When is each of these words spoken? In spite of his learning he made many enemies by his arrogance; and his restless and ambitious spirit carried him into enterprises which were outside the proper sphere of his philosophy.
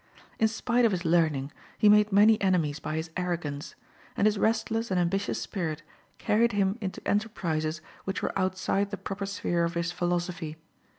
In 0.39 0.47
spite 0.47 0.83
of 0.83 0.91
his 0.93 1.05
learning 1.05 1.51
he 1.77 1.87
made 1.87 2.11
many 2.11 2.41
enemies 2.41 2.79
by 2.79 2.95
his 2.95 3.11
arrogance; 3.15 3.75
and 4.17 4.25
his 4.25 4.39
restless 4.39 4.89
and 4.89 4.99
ambitious 4.99 5.39
spirit 5.39 5.83
carried 6.17 6.53
him 6.53 6.75
into 6.81 7.07
enterprises 7.07 7.81
which 8.05 8.23
were 8.23 8.33
outside 8.35 8.89
the 8.89 8.97
proper 8.97 9.27
sphere 9.27 9.63
of 9.63 9.75
his 9.75 9.91
philosophy. 9.91 10.57